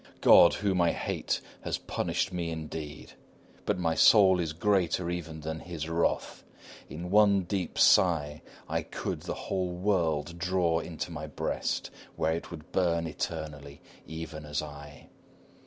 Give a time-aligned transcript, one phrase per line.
[0.21, 3.13] God, whom I hate, has punished me indeed!
[3.67, 6.43] But my soul is greater even than His wrath;
[6.89, 12.49] in one deep sigh I could the whole world draw into my breast, where it
[12.49, 15.09] would burn eternally, even as I.